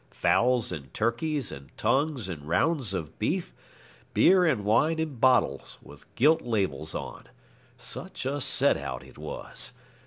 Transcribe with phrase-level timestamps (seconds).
[0.09, 3.53] Fowls and turkeys and tongues and rounds of beef,
[4.15, 7.29] beer and wine in bottles with gilt labels on.
[7.77, 9.73] Such a set out it was.